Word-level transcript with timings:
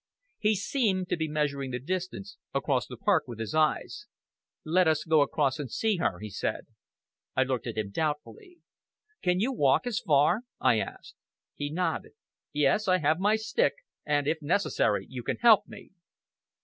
He 0.39 0.55
seemed 0.55 1.09
to 1.09 1.15
be 1.15 1.27
measuring 1.27 1.69
the 1.69 1.77
distance 1.77 2.35
across 2.55 2.87
the 2.87 2.97
park 2.97 3.25
with 3.27 3.37
his 3.37 3.53
eyes. 3.53 4.07
"Let 4.65 4.87
us 4.87 5.03
go 5.03 5.21
across 5.21 5.59
and 5.59 5.71
see 5.71 5.97
her," 5.97 6.17
he 6.17 6.31
said. 6.31 6.65
I 7.35 7.43
looked 7.43 7.67
at 7.67 7.77
him 7.77 7.91
doubtfully. 7.91 8.57
"Can 9.21 9.39
you 9.39 9.51
walk 9.53 9.85
as 9.85 9.99
far?" 9.99 10.41
I 10.59 10.79
asked. 10.79 11.17
He 11.53 11.69
nodded. 11.71 12.13
"Yes! 12.51 12.87
I 12.87 12.97
have 12.97 13.19
my 13.19 13.35
stick, 13.35 13.73
and, 14.03 14.25
if 14.25 14.41
necessary, 14.41 15.05
you 15.07 15.21
can 15.21 15.37
help 15.37 15.67
me!" 15.67 15.91